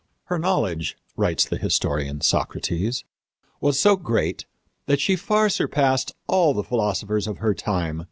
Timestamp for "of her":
7.27-7.53